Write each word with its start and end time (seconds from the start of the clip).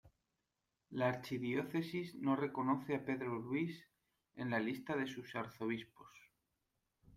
La 0.89 1.09
archidiócesis 1.09 2.15
no 2.15 2.35
reconoce 2.35 2.95
a 2.95 3.05
Pedro 3.05 3.37
Luis 3.37 3.85
en 4.33 4.49
la 4.49 4.59
lista 4.59 4.95
de 4.95 5.05
sus 5.05 5.35
arzobispos. 5.35 6.09